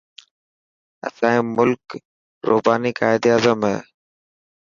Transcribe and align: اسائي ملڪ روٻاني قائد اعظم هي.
اسائي 1.07 1.39
ملڪ 1.57 1.81
روٻاني 2.49 2.91
قائد 2.99 3.21
اعظم 3.31 3.59
هي. 3.69 3.77